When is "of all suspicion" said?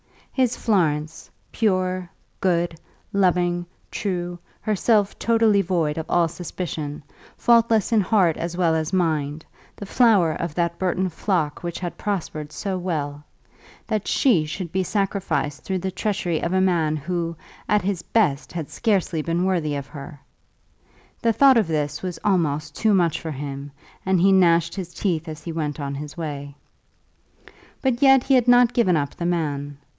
5.99-7.03